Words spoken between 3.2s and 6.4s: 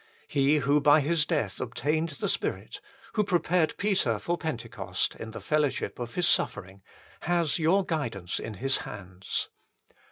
prepared Peter for Pentecost in the fellowship of His